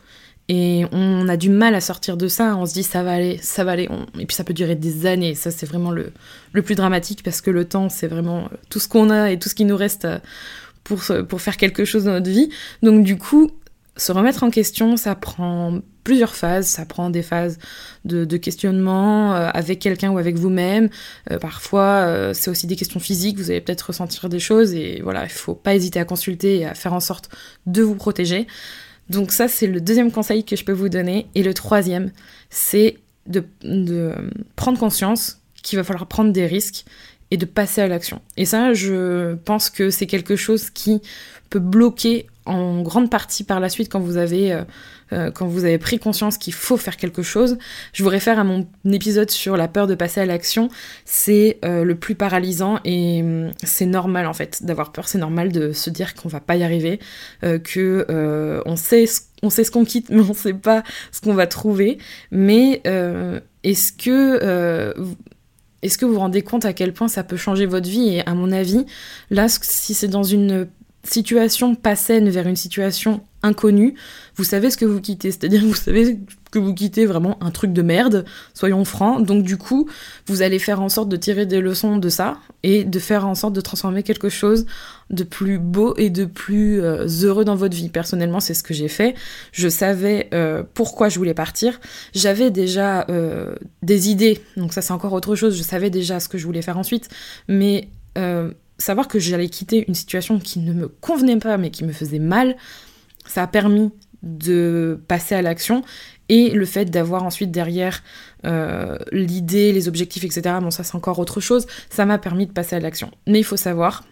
et 0.47 0.85
on 0.91 1.27
a 1.27 1.37
du 1.37 1.49
mal 1.49 1.73
à 1.73 1.81
sortir 1.81 2.17
de 2.17 2.27
ça, 2.27 2.55
on 2.55 2.67
se 2.67 2.73
dit 2.73 2.83
ça 2.83 3.01
va 3.01 3.13
aller, 3.13 3.39
ça 3.41 3.63
va 3.63 3.71
aller, 3.71 3.89
et 4.19 4.25
puis 4.27 4.35
ça 4.35 4.43
peut 4.43 4.53
durer 4.53 4.75
des 4.75 5.07
années, 5.07 5.33
ça 5.33 5.49
c'est 5.49 5.65
vraiment 5.65 5.89
le, 5.89 6.13
le, 6.53 6.61
plus 6.61 6.75
dramatique 6.75 7.23
parce 7.23 7.41
que 7.41 7.49
le 7.49 7.65
temps 7.65 7.89
c'est 7.89 8.05
vraiment 8.05 8.41
euh, 8.41 8.57
tout 8.69 8.79
ce 8.79 8.87
qu'on 8.87 9.09
a 9.09 9.31
et 9.31 9.39
tout 9.39 9.49
ce 9.49 9.55
qui 9.55 9.65
nous 9.65 9.75
reste 9.75 10.05
euh, 10.05 10.19
pour, 10.83 11.01
pour 11.27 11.41
faire 11.41 11.57
quelque 11.57 11.83
chose 11.83 12.03
dans 12.03 12.11
notre 12.11 12.29
vie. 12.29 12.49
Donc 12.83 13.03
du 13.03 13.17
coup, 13.17 13.49
se 13.97 14.11
remettre 14.11 14.43
en 14.43 14.49
question, 14.49 14.97
ça 14.97 15.15
prend 15.15 15.79
plusieurs 16.03 16.35
phases, 16.35 16.67
ça 16.67 16.85
prend 16.85 17.09
des 17.09 17.23
phases 17.23 17.57
de, 18.03 18.25
de 18.25 18.37
questionnement 18.37 19.33
euh, 19.33 19.49
avec 19.53 19.79
quelqu'un 19.79 20.11
ou 20.11 20.17
avec 20.17 20.35
vous-même, 20.35 20.89
parfois 21.41 22.33
c'est 22.33 22.51
aussi 22.51 22.67
des 22.67 22.75
questions 22.75 22.99
physiques, 22.99 23.37
vous 23.37 23.49
allez 23.49 23.61
peut-être 23.61 23.81
ressentir 23.87 24.29
des 24.29 24.39
choses 24.39 24.73
et 24.73 25.01
voilà, 25.01 25.23
il 25.23 25.29
faut 25.29 25.55
pas 25.55 25.73
hésiter 25.75 25.99
à 25.99 26.05
consulter 26.05 26.57
et 26.59 26.65
à 26.65 26.75
faire 26.75 26.93
en 26.93 26.99
sorte 26.99 27.29
de 27.65 27.81
vous 27.81 27.95
protéger. 27.95 28.47
Donc 29.09 29.31
ça, 29.31 29.47
c'est 29.47 29.67
le 29.67 29.81
deuxième 29.81 30.11
conseil 30.11 30.43
que 30.43 30.55
je 30.55 30.63
peux 30.63 30.71
vous 30.71 30.89
donner. 30.89 31.27
Et 31.35 31.43
le 31.43 31.53
troisième, 31.53 32.11
c'est 32.49 32.97
de, 33.27 33.43
prendre 34.55 34.79
conscience 34.79 35.41
qu'il 35.63 35.77
va 35.77 35.83
falloir 35.83 36.07
prendre 36.07 36.31
des 36.31 36.45
risques 36.45 36.85
et 37.31 37.37
de 37.37 37.45
passer 37.45 37.81
à 37.81 37.87
l'action. 37.87 38.21
Et 38.37 38.45
ça, 38.45 38.73
je 38.73 39.35
pense 39.35 39.69
que 39.69 39.89
c'est 39.89 40.05
quelque 40.05 40.35
chose 40.35 40.69
qui 40.69 41.01
peut 41.49 41.59
bloquer 41.59 42.27
en 42.45 42.81
grande 42.81 43.09
partie 43.09 43.43
par 43.43 43.59
la 43.59 43.69
suite 43.69 43.91
quand 43.91 43.99
vous 43.99 44.17
avez, 44.17 44.53
euh, 44.53 44.63
euh, 45.13 45.31
quand 45.31 45.47
vous 45.47 45.65
avez 45.65 45.77
pris 45.77 45.99
conscience 45.99 46.37
qu'il 46.37 46.53
faut 46.53 46.77
faire 46.77 46.97
quelque 46.97 47.23
chose. 47.23 47.57
Je 47.93 48.03
vous 48.03 48.09
réfère 48.09 48.39
à 48.39 48.43
mon 48.43 48.67
épisode 48.85 49.31
sur 49.31 49.57
la 49.57 49.67
peur 49.67 49.87
de 49.87 49.95
passer 49.95 50.21
à 50.21 50.25
l'action. 50.25 50.69
C'est 51.05 51.59
euh, 51.65 51.83
le 51.83 51.95
plus 51.95 52.15
paralysant 52.15 52.79
et 52.83 53.21
hum, 53.21 53.51
c'est 53.63 53.85
normal 53.85 54.27
en 54.27 54.33
fait 54.33 54.63
d'avoir 54.63 54.91
peur. 54.91 55.07
C'est 55.07 55.17
normal 55.17 55.51
de 55.51 55.71
se 55.71 55.89
dire 55.89 56.13
qu'on 56.13 56.29
va 56.29 56.39
pas 56.39 56.55
y 56.55 56.63
arriver, 56.63 56.99
que 57.41 58.05
on 58.65 58.75
sait 58.75 59.05
ce 59.05 59.21
on 59.43 59.49
sait 59.49 59.63
ce 59.63 59.69
qu'on 59.69 59.85
quitte, 59.85 60.09
mais 60.11 60.21
on 60.21 60.33
sait 60.33 60.53
pas 60.53 60.83
ce 61.11 61.21
qu'on 61.21 61.33
va 61.33 61.47
trouver. 61.47 61.97
Mais 62.31 62.81
est-ce 63.63 63.91
que 63.91 64.93
est-ce 65.85 65.99
que 65.99 66.05
vous 66.05 66.13
vous 66.13 66.19
rendez 66.19 66.41
compte 66.41 66.65
à 66.65 66.73
quel 66.73 66.93
point 66.93 67.07
ça 67.07 67.23
peut 67.23 67.37
changer 67.37 67.67
votre 67.67 67.87
vie? 67.87 68.15
Et 68.15 68.27
à 68.27 68.33
mon 68.33 68.51
avis, 68.51 68.85
là, 69.29 69.47
si 69.47 69.93
c'est 69.93 70.07
dans 70.07 70.23
une 70.23 70.67
situation 71.07 71.75
pas 71.75 71.95
saine 71.95 72.29
vers 72.29 72.47
une 72.47 72.55
situation 72.55 73.21
inconnue, 73.43 73.95
vous 74.35 74.43
savez 74.43 74.69
ce 74.69 74.77
que 74.77 74.85
vous 74.85 74.99
quittez. 74.99 75.31
C'est-à-dire 75.31 75.63
vous 75.63 75.75
savez 75.75 76.19
que 76.51 76.59
vous 76.59 76.73
quittez 76.73 77.05
vraiment 77.05 77.37
un 77.43 77.51
truc 77.51 77.73
de 77.73 77.81
merde, 77.81 78.25
soyons 78.53 78.85
francs. 78.85 79.25
Donc 79.25 79.43
du 79.43 79.57
coup, 79.57 79.89
vous 80.25 80.41
allez 80.41 80.59
faire 80.59 80.81
en 80.81 80.89
sorte 80.89 81.09
de 81.09 81.17
tirer 81.17 81.45
des 81.45 81.61
leçons 81.61 81.97
de 81.97 82.09
ça 82.09 82.37
et 82.63 82.83
de 82.83 82.99
faire 82.99 83.27
en 83.27 83.35
sorte 83.35 83.53
de 83.53 83.61
transformer 83.61 84.03
quelque 84.03 84.29
chose 84.29 84.65
de 85.09 85.23
plus 85.23 85.59
beau 85.59 85.95
et 85.97 86.09
de 86.09 86.25
plus 86.25 86.81
euh, 86.81 87.05
heureux 87.23 87.45
dans 87.45 87.55
votre 87.55 87.75
vie. 87.75 87.89
Personnellement, 87.89 88.39
c'est 88.39 88.53
ce 88.53 88.63
que 88.63 88.73
j'ai 88.73 88.87
fait. 88.87 89.15
Je 89.51 89.69
savais 89.69 90.29
euh, 90.33 90.63
pourquoi 90.73 91.09
je 91.09 91.19
voulais 91.19 91.33
partir. 91.33 91.79
J'avais 92.13 92.51
déjà 92.51 93.05
euh, 93.09 93.55
des 93.83 94.09
idées, 94.09 94.41
donc 94.57 94.73
ça 94.73 94.81
c'est 94.81 94.93
encore 94.93 95.13
autre 95.13 95.35
chose. 95.35 95.57
Je 95.57 95.63
savais 95.63 95.89
déjà 95.89 96.19
ce 96.19 96.29
que 96.29 96.37
je 96.37 96.45
voulais 96.45 96.61
faire 96.61 96.77
ensuite, 96.77 97.09
mais 97.47 97.89
savoir 98.77 99.07
que 99.07 99.19
j'allais 99.19 99.49
quitter 99.49 99.85
une 99.87 99.95
situation 99.95 100.39
qui 100.39 100.59
ne 100.59 100.73
me 100.73 100.87
convenait 100.87 101.37
pas 101.37 101.57
mais 101.57 101.71
qui 101.71 101.83
me 101.83 101.93
faisait 101.93 102.19
mal, 102.19 102.55
ça 103.25 103.43
a 103.43 103.47
permis 103.47 103.91
de 104.23 104.99
passer 105.07 105.35
à 105.35 105.41
l'action 105.41 105.83
et 106.29 106.49
le 106.49 106.65
fait 106.65 106.85
d'avoir 106.85 107.23
ensuite 107.23 107.51
derrière 107.51 108.03
euh, 108.45 108.97
l'idée, 109.11 109.71
les 109.71 109.87
objectifs, 109.87 110.23
etc. 110.23 110.55
Bon 110.61 110.71
ça 110.71 110.83
c'est 110.83 110.95
encore 110.95 111.19
autre 111.19 111.39
chose, 111.39 111.67
ça 111.89 112.05
m'a 112.05 112.17
permis 112.17 112.47
de 112.47 112.51
passer 112.51 112.75
à 112.75 112.79
l'action. 112.79 113.11
Mais 113.27 113.39
il 113.39 113.43
faut 113.43 113.57
savoir 113.57 114.03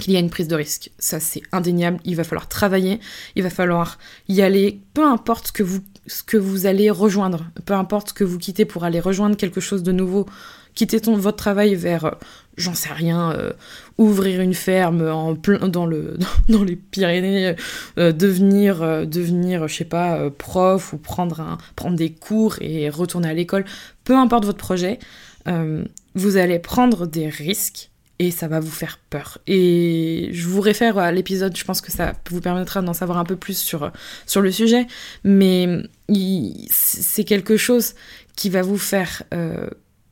qu'il 0.00 0.12
y 0.12 0.16
a 0.16 0.20
une 0.20 0.30
prise 0.30 0.48
de 0.48 0.56
risque. 0.56 0.90
Ça, 0.98 1.20
c'est 1.20 1.42
indéniable. 1.52 2.00
Il 2.04 2.16
va 2.16 2.24
falloir 2.24 2.48
travailler, 2.48 3.00
il 3.36 3.42
va 3.42 3.50
falloir 3.50 3.98
y 4.28 4.42
aller, 4.42 4.80
peu 4.92 5.06
importe 5.06 5.52
que 5.52 5.62
vous, 5.62 5.80
ce 6.06 6.22
que 6.22 6.36
vous 6.36 6.66
allez 6.66 6.90
rejoindre, 6.90 7.46
peu 7.64 7.74
importe 7.74 8.08
ce 8.08 8.14
que 8.14 8.24
vous 8.24 8.38
quittez 8.38 8.64
pour 8.64 8.84
aller 8.84 9.00
rejoindre 9.00 9.36
quelque 9.36 9.60
chose 9.60 9.82
de 9.82 9.92
nouveau, 9.92 10.26
quitter 10.74 11.00
ton, 11.00 11.16
votre 11.16 11.36
travail 11.36 11.74
vers, 11.74 12.04
euh, 12.04 12.10
j'en 12.56 12.74
sais 12.74 12.92
rien, 12.92 13.32
euh, 13.32 13.52
ouvrir 13.98 14.40
une 14.40 14.54
ferme 14.54 15.08
en 15.08 15.34
plein 15.34 15.68
dans 15.68 15.86
le 15.86 16.18
dans 16.48 16.64
les 16.64 16.76
Pyrénées, 16.76 17.54
euh, 17.98 18.12
devenir 18.12 19.06
devenir 19.06 19.68
je 19.68 19.74
sais 19.76 19.84
pas 19.84 20.30
prof 20.30 20.92
ou 20.92 20.98
prendre 20.98 21.56
des 21.90 22.10
cours 22.10 22.56
et 22.60 22.88
retourner 22.90 23.28
à 23.28 23.34
l'école, 23.34 23.64
peu 24.04 24.16
importe 24.16 24.44
votre 24.44 24.58
projet, 24.58 24.98
vous 26.14 26.36
allez 26.36 26.58
prendre 26.58 27.06
des 27.06 27.28
risques 27.28 27.90
et 28.20 28.30
ça 28.30 28.46
va 28.46 28.60
vous 28.60 28.70
faire 28.70 28.98
peur. 29.10 29.38
Et 29.46 30.30
je 30.32 30.46
vous 30.46 30.60
réfère 30.60 30.98
à 30.98 31.10
l'épisode, 31.10 31.56
je 31.56 31.64
pense 31.64 31.80
que 31.80 31.90
ça 31.90 32.14
vous 32.30 32.40
permettra 32.40 32.80
d'en 32.80 32.94
savoir 32.94 33.18
un 33.18 33.24
peu 33.24 33.36
plus 33.36 33.58
sur, 33.58 33.90
sur 34.26 34.40
le 34.40 34.52
sujet, 34.52 34.86
mais 35.24 35.82
c'est 36.70 37.24
quelque 37.24 37.56
chose 37.56 37.94
qui 38.36 38.50
va 38.50 38.62
vous 38.62 38.78
faire 38.78 39.24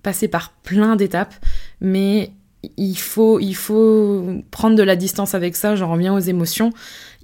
passer 0.03 0.29
par 0.29 0.53
plein 0.63 0.97
d'étapes, 0.97 1.35
mais 1.81 2.33
il 2.77 2.97
faut, 2.97 3.41
il 3.41 3.55
faut 3.55 4.25
prendre 4.51 4.77
de 4.77 4.83
la 4.83 4.97
distance 4.97 5.35
avec 5.35 5.57
ça, 5.57 5.75
j'en 5.77 5.91
reviens 5.91 6.15
aux 6.15 6.21
émotions. 6.21 6.71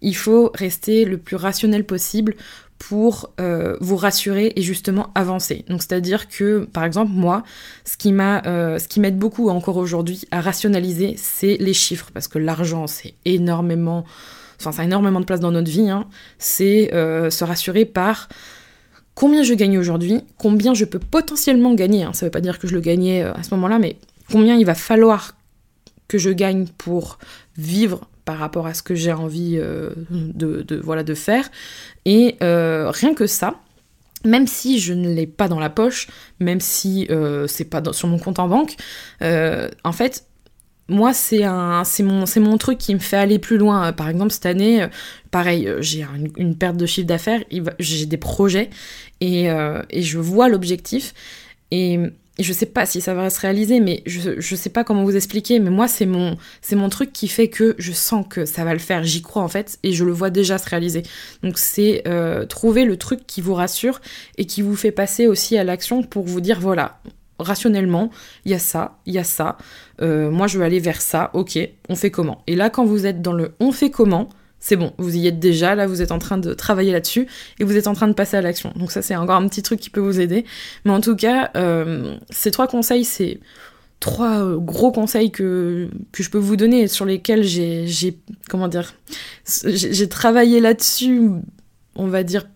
Il 0.03 0.17
faut 0.17 0.51
rester 0.55 1.05
le 1.05 1.19
plus 1.19 1.37
rationnel 1.37 1.85
possible 1.85 2.35
pour 2.79 3.33
euh, 3.41 3.77
vous 3.81 3.97
rassurer 3.97 4.53
et 4.57 4.63
justement 4.63 5.11
avancer. 5.15 5.65
Donc 5.69 5.83
c'est-à-dire 5.83 6.29
que 6.29 6.65
par 6.73 6.85
exemple 6.85 7.13
moi, 7.13 7.43
ce 7.85 7.97
qui 7.97 8.13
m'a, 8.13 8.43
euh, 8.47 8.79
ce 8.79 8.87
qui 8.89 9.01
m'aide 9.01 9.19
beaucoup 9.19 9.49
encore 9.49 9.77
aujourd'hui 9.77 10.23
à 10.31 10.41
rationaliser, 10.41 11.15
c'est 11.17 11.57
les 11.59 11.75
chiffres 11.75 12.11
parce 12.15 12.29
que 12.29 12.39
l'argent 12.39 12.87
c'est 12.87 13.15
énormément, 13.25 14.05
enfin 14.61 14.73
ça 14.73 14.83
a 14.83 14.85
énormément 14.85 15.21
de 15.21 15.25
place 15.25 15.41
dans 15.41 15.51
notre 15.51 15.71
vie. 15.71 15.91
Hein. 15.91 16.07
C'est 16.39 16.95
euh, 16.95 17.31
se 17.31 17.45
rassurer 17.45 17.85
par 17.85 18.29
combien 19.19 19.43
je 19.43 19.53
gagne 19.53 19.77
aujourd'hui, 19.79 20.21
combien 20.37 20.75
je 20.75 20.85
peux 20.85 21.01
potentiellement 21.01 21.75
gagner, 21.75 22.05
hein. 22.05 22.13
ça 22.13 22.25
ne 22.25 22.29
veut 22.29 22.31
pas 22.31 22.41
dire 22.41 22.61
que 22.61 22.69
je 22.69 22.75
le 22.75 22.81
gagnais 22.81 23.25
euh, 23.25 23.33
à 23.33 23.43
ce 23.43 23.53
moment-là, 23.55 23.81
mais 23.81 23.97
combien 24.31 24.55
il 24.55 24.65
va 24.65 24.77
falloir 24.77 25.35
que 26.07 26.19
je 26.19 26.31
gagne 26.31 26.67
pour 26.79 27.19
vivre 27.57 28.07
par 28.25 28.39
rapport 28.39 28.69
à 28.69 28.75
ce 28.75 28.83
que 28.85 28.95
j'ai 28.95 29.13
envie 29.13 29.57
euh, 29.59 29.91
de, 30.09 30.81
voilà, 30.85 31.03
de 31.03 31.15
faire. 31.15 31.51
Et 32.05 32.37
euh, 32.45 32.93
rien 32.93 33.13
que 33.13 33.27
ça, 33.27 33.57
même 34.25 34.47
si 34.47 34.79
je 34.79 34.95
ne 34.95 35.13
l'ai 35.13 35.27
pas 35.27 35.49
dans 35.49 35.59
la 35.59 35.71
poche, 35.71 36.07
même 36.39 36.61
si 36.61 37.09
c'est 37.49 37.65
pas 37.65 37.83
sur 37.93 38.07
mon 38.07 38.21
compte 38.21 38.39
en 38.39 38.47
banque, 38.47 38.77
en 39.21 39.93
fait, 39.93 40.28
moi, 40.89 41.13
c'est 41.13 41.45
un, 41.45 41.85
c'est 41.85 42.03
mon, 42.03 42.59
truc 42.59 42.79
qui 42.79 42.95
me 42.95 42.99
fait 42.99 43.17
aller 43.17 43.39
plus 43.39 43.59
loin. 43.59 43.93
Par 43.93 44.09
exemple, 44.09 44.33
cette 44.33 44.47
année, 44.47 44.83
euh, 44.83 44.89
pareil, 45.31 45.69
euh, 45.69 45.83
j'ai 45.83 46.05
une, 46.37 46.57
perte 46.57 46.77
de 46.77 46.87
chiffre 46.87 47.07
d'affaires, 47.07 47.45
j'ai 47.79 48.07
des 48.07 48.17
projets 48.17 48.71
et, 49.21 49.51
euh, 49.51 49.83
et 49.91 50.03
je 50.03 50.19
vois 50.19 50.49
l'objectif 50.49 51.15
et, 51.71 52.01
je 52.41 52.53
sais 52.53 52.67
pas 52.67 52.87
si 52.87 53.01
ça 53.01 53.15
va 53.15 53.31
se 53.31 53.41
réaliser, 53.41 53.81
mais 53.81 54.05
je, 54.07 54.41
je 54.41 54.55
sais 54.55 54.71
pas 54.71 54.85
comment 54.85 55.03
vous 55.03 55.17
expliquer, 55.17 55.59
mais 55.59 55.71
moi, 55.71 55.89
c'est 55.89 56.07
mon, 56.07 56.37
c'est 56.63 56.77
mon 56.77 56.89
truc 56.89 57.13
qui 57.13 57.27
fait 57.27 57.49
que 57.49 57.75
je 57.79 57.91
sens 57.91 58.25
que 58.31 58.45
ça 58.45 58.63
va 58.63 58.75
le 58.75 58.79
faire. 58.79 59.03
J'y 59.03 59.23
crois 59.23 59.43
en 59.43 59.49
fait 59.49 59.81
et 59.83 59.93
je 59.93 60.05
le 60.05 60.13
vois 60.13 60.31
déjà 60.31 60.57
se 60.57 60.69
réaliser. 60.69 61.03
Donc, 61.43 61.59
c'est 61.59 62.05
trouver 62.49 62.85
le 62.85 62.97
truc 62.97 63.27
qui 63.27 63.41
vous 63.41 63.55
rassure 63.55 64.01
et 64.37 64.45
qui 64.45 64.63
vous 64.63 64.77
fait 64.77 64.93
passer 64.93 65.27
aussi 65.27 65.59
à 65.59 65.65
l'action 65.65 66.05
pour 66.05 66.27
vous 66.27 66.41
dire 66.41 66.61
voilà, 66.61 67.01
rationnellement, 67.39 68.11
il 68.45 68.53
y 68.53 68.55
a 68.55 68.59
ça, 68.59 68.99
il 69.07 69.15
y 69.15 69.19
a 69.19 69.25
ça, 69.25 69.57
euh, 70.01 70.31
moi 70.31 70.47
je 70.47 70.59
veux 70.59 70.65
aller 70.65 70.81
vers 70.81 71.01
ça, 71.01 71.31
ok, 71.35 71.59
on 71.89 71.95
fait 71.95 72.11
comment? 72.11 72.43
Et 72.47 72.57
là, 72.57 72.71
quand 72.71 72.85
vous 72.85 73.07
êtes 73.07 73.23
dans 73.23 73.33
le 73.33 73.53
on 73.61 73.73
fait 73.73 73.91
comment, 73.91 74.29
c'est 74.61 74.77
bon, 74.77 74.93
vous 74.99 75.17
y 75.17 75.27
êtes 75.27 75.39
déjà, 75.39 75.75
là 75.75 75.87
vous 75.87 76.03
êtes 76.03 76.13
en 76.13 76.19
train 76.19 76.39
de 76.39 76.53
travailler 76.53 76.93
là-dessus 76.93 77.27
et 77.59 77.65
vous 77.65 77.77
êtes 77.77 77.87
en 77.87 77.95
train 77.95 78.09
de 78.09 78.13
passer 78.13 78.37
à 78.37 78.43
l'action. 78.43 78.73
Donc 78.77 78.91
ça 78.91 79.03
c'est 79.03 79.17
encore 79.17 79.37
un 79.37 79.49
petit 79.49 79.63
truc 79.63 79.81
qui 79.81 79.91
peut 79.91 80.01
vous 80.01 80.21
aider. 80.21 80.45
Mais 80.85 80.93
en 80.93 81.01
tout 81.01 81.17
cas, 81.17 81.51
euh, 81.57 82.17
ces 82.31 82.51
trois 82.51 82.67
conseils, 82.67 83.05
c'est 83.05 83.41
trois 84.01 84.39
euh, 84.39 84.59
gros 84.59 84.93
conseils 84.93 85.31
que, 85.31 85.89
que 86.13 86.23
je 86.23 86.31
peux 86.31 86.39
vous 86.39 86.57
donner 86.57 86.89
sur 86.89 87.05
lesquels 87.05 87.45
j'ai, 87.45 88.19
comment 88.49 88.69
dire, 88.69 88.95
j'ai 89.65 90.09
travaillé 90.09 90.61
là-dessus, 90.61 91.31
on 91.95 92.07
va 92.07 92.23
dire 92.23 92.47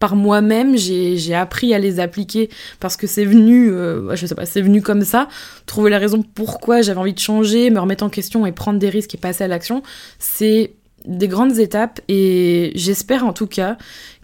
par 0.00 0.16
moi-même, 0.16 0.76
j'ai 0.76 1.34
appris 1.34 1.74
à 1.74 1.78
les 1.78 2.00
appliquer 2.00 2.48
parce 2.80 2.96
que 2.96 3.06
c'est 3.06 3.26
venu, 3.26 3.70
euh, 3.70 4.16
je 4.16 4.26
sais 4.26 4.34
pas, 4.34 4.46
c'est 4.46 4.62
venu 4.62 4.80
comme 4.82 5.02
ça. 5.02 5.28
Trouver 5.66 5.90
la 5.90 5.98
raison 5.98 6.22
pourquoi 6.22 6.80
j'avais 6.80 6.98
envie 6.98 7.12
de 7.12 7.20
changer, 7.20 7.70
me 7.70 7.78
remettre 7.78 8.02
en 8.02 8.08
question 8.08 8.46
et 8.46 8.52
prendre 8.52 8.78
des 8.78 8.88
risques 8.88 9.14
et 9.14 9.18
passer 9.18 9.44
à 9.44 9.48
l'action, 9.48 9.82
c'est 10.18 10.72
des 11.04 11.28
grandes 11.28 11.58
étapes 11.58 12.00
et 12.08 12.72
j'espère 12.74 13.26
en 13.26 13.34
tout 13.34 13.46
cas 13.46 13.76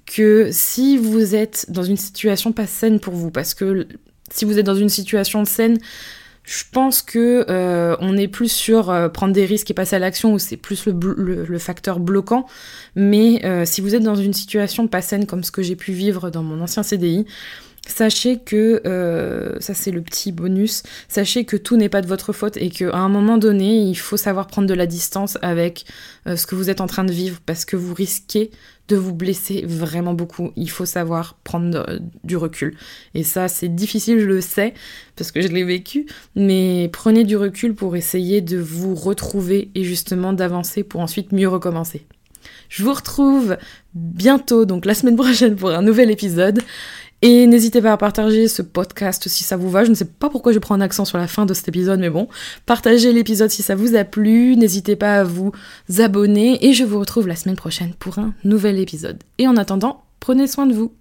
que 0.07 0.49
si 0.51 0.97
vous 0.97 1.35
êtes 1.35 1.67
dans 1.69 1.83
une 1.83 1.97
situation 1.99 2.53
pas 2.53 2.67
saine 2.67 2.99
pour 2.99 3.15
vous, 3.15 3.31
parce 3.31 3.55
que 3.55 3.87
Si 4.33 4.45
vous 4.45 4.59
êtes 4.59 4.67
dans 4.67 4.75
une 4.75 4.89
situation 4.89 5.45
saine, 5.45 5.79
je 6.47 6.63
pense 6.71 7.03
que 7.03 7.45
euh, 7.51 7.97
on 7.99 8.17
est 8.17 8.29
plus 8.29 8.51
sur 8.51 8.89
euh, 8.89 9.09
prendre 9.09 9.35
des 9.35 9.45
risques 9.45 9.71
et 9.73 9.75
passer 9.75 9.97
à 9.97 9.99
l'action 9.99 10.33
où 10.33 10.39
c'est 10.39 10.57
plus 10.57 10.87
le, 10.87 11.59
facteur 11.59 11.99
bloquant. 11.99 12.47
Mais 12.95 13.45
euh, 13.45 13.65
si 13.65 13.81
vous 13.81 13.97
êtes 13.97 14.05
dans 14.05 14.15
une 14.15 14.33
situation 14.33 14.87
pas 14.87 15.03
saine 15.03 15.27
comme 15.27 15.43
ce 15.43 15.51
que 15.51 15.63
j'ai 15.63 15.75
pu 15.75 15.93
vivre 15.93 16.31
dans 16.31 16.45
mon 16.45 16.63
ancien 16.63 16.83
CDI, 16.83 17.27
Sachez 17.89 18.41
que, 18.41 18.83
ça 19.61 19.73
c'est 19.73 19.93
le 19.93 20.03
petit 20.03 20.33
bonus, 20.33 20.83
sachez 21.07 21.45
que 21.45 21.57
tout 21.57 21.77
n'est 21.77 21.89
pas 21.89 22.03
de 22.03 22.09
votre 22.09 22.33
faute 22.33 22.57
et 22.57 22.69
qu'à 22.69 22.97
un 22.97 23.09
moment 23.09 23.39
donné, 23.39 23.79
il 23.79 23.95
faut 23.95 24.17
savoir 24.17 24.49
prendre 24.49 24.67
de 24.67 24.75
la 24.75 24.87
distance 24.87 25.39
avec 25.41 25.85
ce 26.27 26.49
que 26.49 26.57
vous 26.57 26.69
êtes 26.69 26.81
en 26.81 26.89
train 26.89 27.05
de 27.05 27.13
vivre 27.13 27.39
parce 27.47 27.65
que 27.65 27.77
vous 27.77 27.95
risquez 27.95 28.51
de 28.89 28.97
vous 28.97 29.15
blesser 29.15 29.65
vraiment 29.67 30.15
beaucoup. 30.15 30.53
Il 30.57 30.71
faut 30.71 30.87
savoir 30.87 31.39
prendre 31.45 32.01
du 32.25 32.37
recul. 32.37 32.77
Et 33.15 33.25
ça, 33.25 33.49
c'est 33.49 33.69
difficile, 33.69 34.21
je 34.21 34.27
le 34.27 34.41
sais, 34.41 34.75
parce 35.17 35.33
que 35.33 35.41
je 35.41 35.49
l'ai 35.49 35.65
vécu, 35.65 36.07
mais 36.35 36.89
prenez 36.93 37.25
du 37.25 37.37
recul 37.37 37.75
pour 37.75 37.97
essayer 37.97 38.41
de 38.41 38.59
vous 38.59 38.95
retrouver 38.95 39.71
et 39.75 39.85
justement 39.85 40.33
d'avancer 40.33 40.85
pour 40.85 41.01
ensuite 41.01 41.33
mieux 41.33 41.49
recommencer. 41.49 42.07
Je 42.69 42.83
vous 42.83 42.93
retrouve 42.93 43.57
bientôt, 43.95 44.65
donc 44.65 44.85
la 44.85 44.95
semaine 44.95 45.17
prochaine, 45.17 45.57
pour 45.57 45.71
un 45.71 45.83
nouvel 45.83 46.11
épisode. 46.11 46.61
Et 47.23 47.47
n'hésitez 47.47 47.81
pas 47.81 47.93
à 47.93 47.97
partager 47.97 48.47
ce 48.47 48.63
podcast 48.63 49.29
si 49.29 49.43
ça 49.43 49.57
vous 49.57 49.71
va. 49.71 49.85
Je 49.85 49.91
ne 49.91 49.95
sais 49.95 50.05
pas 50.05 50.29
pourquoi 50.29 50.53
je 50.53 50.59
prends 50.59 50.75
un 50.75 50.81
accent 50.81 51.05
sur 51.05 51.19
la 51.19 51.27
fin 51.27 51.47
de 51.47 51.55
cet 51.55 51.69
épisode, 51.69 52.01
mais 52.01 52.11
bon, 52.11 52.29
partagez 52.67 53.13
l'épisode 53.13 53.51
si 53.51 53.63
ça 53.63 53.75
vous 53.75 53.97
a 53.97 54.05
plu. 54.05 54.57
N'hésitez 54.57 54.97
pas 54.97 55.21
à 55.21 55.25
vous 55.25 55.53
abonner 55.99 56.65
et 56.67 56.75
je 56.75 56.85
vous 56.85 57.01
retrouve 57.01 57.27
la 57.27 57.37
semaine 57.37 57.57
prochaine 57.57 57.95
pour 57.99 58.19
un 58.19 58.35
nouvel 58.45 58.79
épisode. 58.79 59.23
Et 59.39 59.49
en 59.49 59.57
attendant, 59.57 60.05
prenez 60.21 60.47
soin 60.47 60.67
de 60.67 60.75
vous. 60.75 60.93